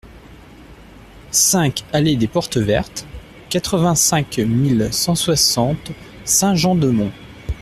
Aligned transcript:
cinq 1.29 1.83
allée 1.93 2.15
des 2.15 2.25
Portes 2.27 2.57
Vertes, 2.57 3.05
quatre-vingt-cinq 3.49 4.39
mille 4.39 4.91
cent 4.91 5.13
soixante 5.13 5.91
Saint-Jean-de-Monts 6.25 7.11